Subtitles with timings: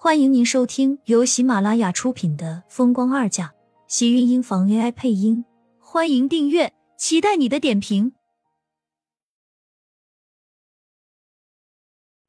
[0.00, 3.46] 欢迎您收听由喜马拉雅出品的《风光二嫁》，
[3.88, 5.44] 喜运音房 AI 配音。
[5.80, 8.12] 欢迎订阅，期待你的点评。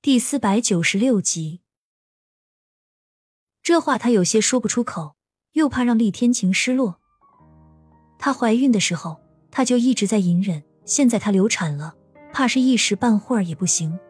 [0.00, 1.60] 第四百九十六集，
[3.62, 5.16] 这话他有些说不出口，
[5.52, 6.98] 又怕让厉天晴失落。
[8.18, 9.20] 她怀孕的时候，
[9.50, 11.94] 他就一直在隐忍，现在她流产了，
[12.32, 14.00] 怕是一时半会儿也不行。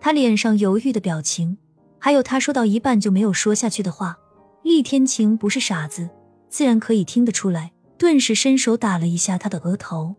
[0.00, 1.58] 他脸上犹豫的表情。
[2.04, 4.18] 还有他说到一半就没有说下去的话，
[4.64, 6.10] 厉天晴不是傻子，
[6.48, 10.16] 自然可以听得出来，顿时伸手打了一下他的额头。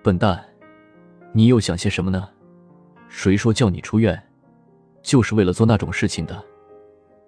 [0.00, 0.44] 笨蛋，
[1.32, 2.28] 你又想些什么呢？
[3.08, 4.16] 谁说叫你出院，
[5.02, 6.40] 就是为了做那种事情的？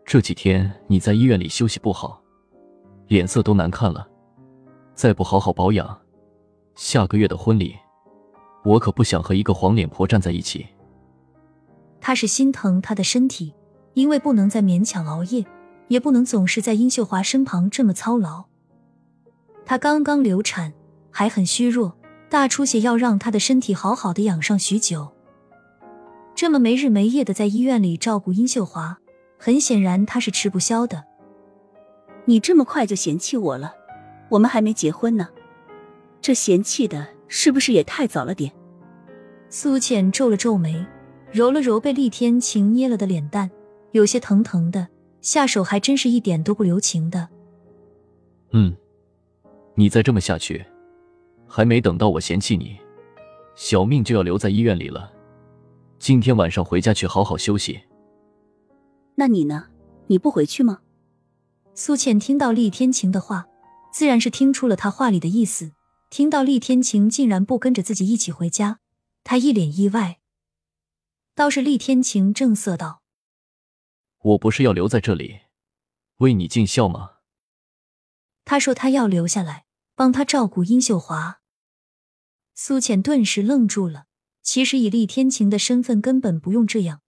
[0.04, 2.22] 这几天你在医院里休息不好，
[3.08, 4.06] 脸色都难看了，
[4.94, 6.00] 再不好好保养，
[6.76, 7.74] 下个月的婚礼，
[8.62, 10.64] 我可不想和一个黄脸婆站在一起。
[12.02, 13.54] 他是心疼他的身体，
[13.94, 15.46] 因为不能再勉强熬夜，
[15.86, 18.44] 也不能总是在殷秀华身旁这么操劳。
[19.64, 20.72] 他刚刚流产，
[21.12, 21.96] 还很虚弱，
[22.28, 25.12] 大出血要让他的身体好好的养上许久。
[26.34, 28.98] 这么没日没夜的在医院里照顾殷秀华，
[29.38, 31.04] 很显然他是吃不消的。
[32.24, 33.72] 你这么快就嫌弃我了？
[34.30, 35.28] 我们还没结婚呢，
[36.20, 38.50] 这嫌弃的是不是也太早了点？
[39.48, 40.84] 苏浅皱了皱眉。
[41.32, 43.50] 揉了揉被厉天晴捏了的脸蛋，
[43.92, 44.86] 有些疼疼的，
[45.22, 47.26] 下手还真是一点都不留情的。
[48.50, 48.76] 嗯，
[49.74, 50.62] 你再这么下去，
[51.46, 52.76] 还没等到我嫌弃你，
[53.54, 55.10] 小命就要留在医院里了。
[55.98, 57.80] 今天晚上回家去好好休息。
[59.14, 59.68] 那你呢？
[60.08, 60.80] 你不回去吗？
[61.74, 63.46] 苏倩听到厉天晴的话，
[63.90, 65.72] 自然是听出了他话里的意思。
[66.10, 68.80] 听到厉天晴竟然不跟着自己一起回家，
[69.24, 70.18] 她一脸意外。
[71.34, 73.02] 倒是厉天晴正色道
[74.22, 75.40] ：“我不是要留在这里
[76.18, 77.16] 为你尽孝吗？”
[78.44, 81.40] 他说他要留下来帮他照顾殷秀华。
[82.54, 84.04] 苏浅顿时愣住了。
[84.44, 87.00] 其实以厉天晴的身份，根本不用这样，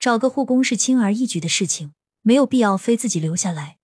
[0.00, 3.78] 找个护工是轻而易举的事情，没有必要非自己留下来。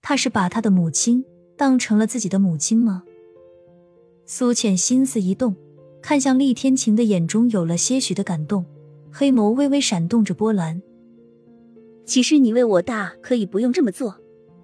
[0.00, 1.24] 他是把他的母亲
[1.56, 3.02] 当成了自己的母亲吗？
[4.26, 5.56] 苏浅心思一动，
[6.00, 8.64] 看向厉天晴的眼中有了些许的感动。
[9.18, 10.80] 黑眸微微闪动着波澜。
[12.04, 14.14] 其实你为我大，可以不用这么做，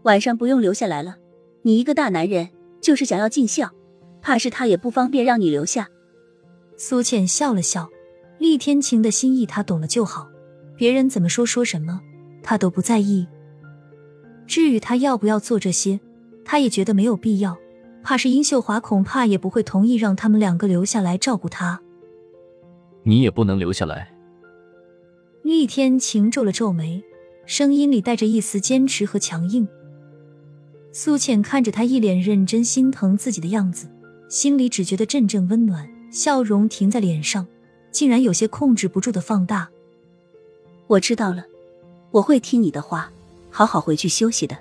[0.04, 1.16] 晚上不用留下来了。
[1.62, 2.50] 你一个大男人，
[2.81, 3.72] 就是想要尽孝，
[4.22, 5.88] 怕是他也不方便让你留下。
[6.76, 7.88] 苏倩笑了笑，
[8.38, 10.28] 厉天晴的心意他懂了就好，
[10.76, 12.00] 别人怎么说说什么，
[12.41, 13.26] 他都不在意。
[14.47, 15.98] 至于他要不要做这些，
[16.44, 17.56] 他也觉得没有必要，
[18.04, 21.82] 怕是殷秀华恐怕也不会同意让他们两个留下来照顾他。
[23.03, 24.13] 你也不能留下来。
[25.44, 27.05] 厉天晴皱了皱眉，
[27.44, 29.69] 声音里带着一丝坚持和强硬。
[30.91, 33.87] 苏浅看着他一脸认真、心疼自己的样子，
[34.31, 37.47] 心里只觉得阵阵温暖，笑容停在脸上，
[37.93, 39.69] 竟然有些控制不住的放大。
[40.87, 41.44] 我知道了，
[42.11, 43.12] 我会听你的话，
[43.50, 44.56] 好好回去休息的。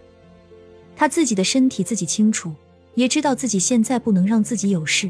[0.97, 2.51] 他自己的身体自己清楚，
[2.95, 5.09] 也知道自己现在不能让自己有事，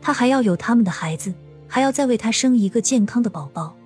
[0.00, 1.34] 他还要有他们的孩子，
[1.68, 3.76] 还要再为他生一个健康的宝宝。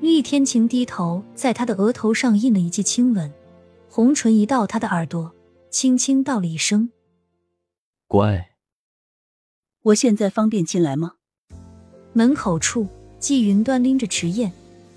[0.00, 3.32] 厉天晴低头，在他的额头上印了一记亲吻，
[3.88, 5.32] 红唇移到他的耳朵，
[5.70, 6.90] 轻轻道了一声
[8.06, 8.50] ：“乖。”
[9.82, 11.14] 我现在方便进来吗？
[12.12, 12.86] 门口处，
[13.18, 14.52] 季云端拎着池燕，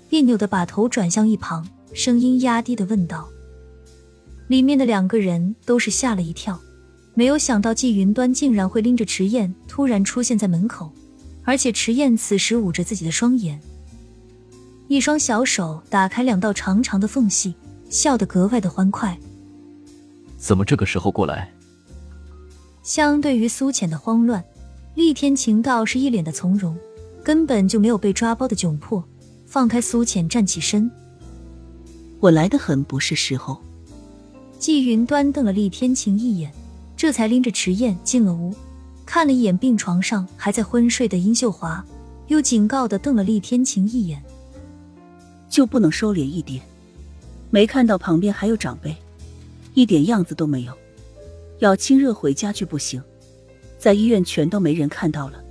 [0.08, 3.28] 别扭的把头转向一旁，声音压低的问道
[4.48, 6.60] ：“里面的两个人都是吓了一跳，
[7.14, 10.92] 没有想到季云端竟然会拎着池燕突然出现在门口，
[11.44, 13.58] 而且池燕此时捂着自己的双眼。”
[14.90, 17.54] 一双小手打开两道长长的缝隙，
[17.88, 19.16] 笑得格外的欢快。
[20.36, 21.48] 怎么这个时候过来？
[22.82, 24.44] 相对于苏浅的慌乱，
[24.96, 26.76] 厉天晴倒是一脸的从容，
[27.22, 29.00] 根本就没有被抓包的窘迫。
[29.46, 30.90] 放开苏浅，站起身。
[32.18, 33.62] 我来的很不是时候。
[34.58, 36.52] 季云端瞪了厉天晴一眼，
[36.96, 38.52] 这才拎着迟燕进了屋，
[39.06, 41.84] 看了一眼病床上还在昏睡的殷秀华，
[42.26, 44.20] 又警告的瞪了厉天晴一眼。
[45.50, 46.62] 就不能收敛一点？
[47.50, 48.96] 没看到旁边还有长辈，
[49.74, 50.72] 一点样子都没有。
[51.58, 53.02] 要亲热回家去不行，
[53.76, 55.42] 在医院全都没人看到了。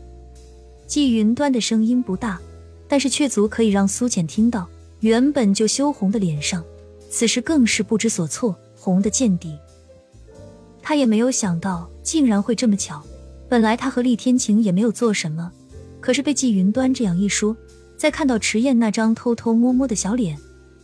[0.87, 2.39] 季云端的声音不大，
[2.87, 4.67] 但是却足可以让苏浅听到。
[5.01, 6.63] 原本就羞红的脸上，
[7.09, 9.57] 此时更是不知所措，红的见底。
[10.81, 13.03] 他也没有想到竟然会这么巧。
[13.47, 15.51] 本来他和厉天晴也没有做什么，
[16.01, 17.55] 可是被季云端这样一说。
[17.99, 20.37] 再看到迟燕那张偷偷摸摸的小脸，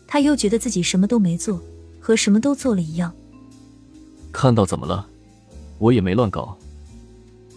[0.05, 1.63] 他又觉得自己什么都没做，
[1.97, 3.13] 和什么都做了一样。
[4.33, 5.07] 看到怎么了？
[5.79, 6.57] 我也没乱搞，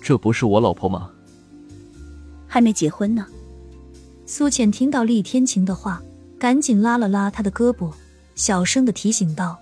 [0.01, 1.11] 这不是我老婆吗？
[2.47, 3.27] 还没结婚呢。
[4.27, 6.01] 苏浅听到厉天晴的话，
[6.39, 7.93] 赶紧拉了拉他的胳膊，
[8.37, 9.59] 小声的提醒道：“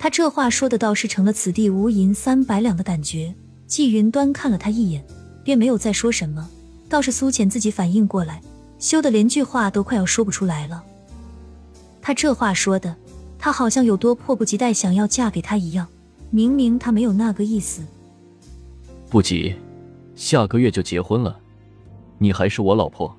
[0.00, 3.34] 他这话说的倒是成了此地无银三百两的感觉。”
[3.68, 5.04] 季云端看了他一眼，
[5.44, 6.48] 便没有再说什么。
[6.88, 8.42] 倒是苏浅自己反应过来，
[8.82, 10.84] 羞得连句话都快要说不出来了。
[12.02, 12.96] 他这话说的，
[13.38, 15.86] 他好像有多迫不及待想要嫁给他一样。
[16.30, 17.86] 明明他没有那个意思。
[19.08, 19.54] 不急，
[20.16, 21.38] 下个月就结婚了，
[22.18, 23.14] 你还是我老婆。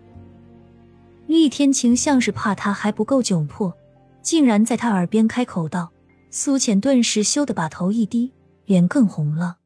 [1.28, 3.74] 厉天晴像是怕他还不够窘迫，
[4.22, 5.92] 竟然在他耳边开口道。
[6.30, 8.34] 苏浅顿时羞得把头一低，
[8.66, 9.58] 脸更红了。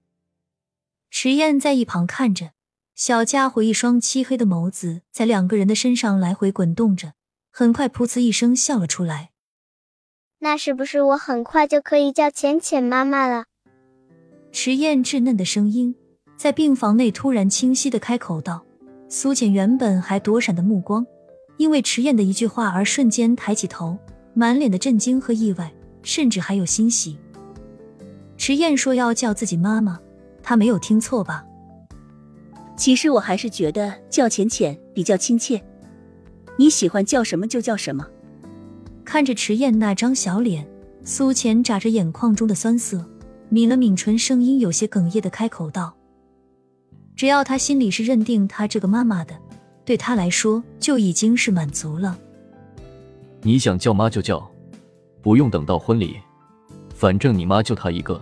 [1.10, 2.52] 迟燕在一旁看着，
[2.98, 7.14] 小家伙一双漆黑的眸子在两个人的身上来回滚动着，
[7.52, 9.30] 很快噗呲一声笑了出来。
[10.40, 13.46] 那是不是我很快就可以叫浅浅妈妈了？
[14.52, 15.94] 迟燕稚嫩的声音
[16.38, 18.66] 在病房内突然清晰的开口道。
[19.08, 21.06] 苏浅原本还躲闪的目光，
[21.58, 23.96] 因为迟燕的一句话而瞬间抬起头，
[24.34, 25.72] 满脸的震惊和意外，
[26.02, 27.20] 甚至还有欣喜。
[28.38, 30.00] 迟燕说要叫自己妈妈，
[30.42, 31.46] 她没有听错吧？
[32.78, 35.62] 其实我还是觉得叫浅浅比较亲切，
[36.58, 38.08] 你喜欢叫什么就叫什么。
[39.04, 40.66] 看着迟燕那张小脸，
[41.04, 43.04] 苏浅眨着眼眶中的酸涩，
[43.50, 45.96] 抿了抿唇，声音有些哽咽的开口道
[47.16, 49.34] ：“只要他心里是认定他这个妈妈的，
[49.84, 52.18] 对他来说就已经是满足了。
[53.42, 54.48] 你想叫妈就叫，
[55.22, 56.18] 不用等到婚礼，
[56.94, 58.22] 反正你妈就她一个。”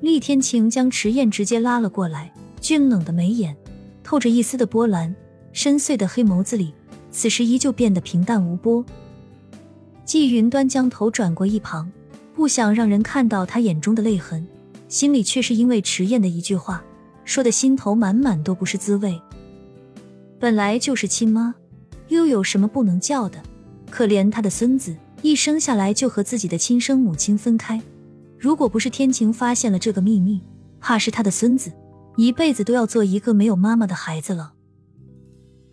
[0.00, 2.32] 厉天晴将迟燕直接拉了过来，
[2.62, 3.56] 俊冷的眉眼
[4.04, 5.12] 透着一丝的波澜，
[5.52, 6.72] 深邃的黑眸子里，
[7.10, 8.84] 此时依旧变得平淡无波。
[10.04, 11.90] 季云端将头转过一旁，
[12.36, 14.46] 不想让人看到他眼中的泪痕，
[14.88, 16.84] 心里却是因为迟燕的一句话，
[17.24, 19.20] 说的心头满满都不是滋味。
[20.38, 21.52] 本来就是亲妈，
[22.08, 23.42] 又有什么不能叫的？
[23.90, 27.82] 可怜他的孙子一生下来就和自己的亲生母亲分开，
[28.38, 30.40] 如果不是天晴发现了这个秘密，
[30.80, 31.72] 怕是他的孙子
[32.16, 34.54] 一辈子都要做一个没有妈妈的孩子了。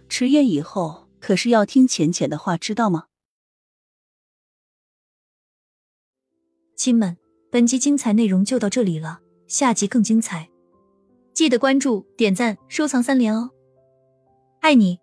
[0.08, 3.06] 迟燕以后可是要听浅浅的话，知道吗？
[6.76, 7.18] 亲们，
[7.52, 10.50] 本集精彩内容就到这里了，下集更精彩，
[11.34, 13.52] 记得关注、点赞、收藏三连哦！
[14.62, 15.00] 爱你。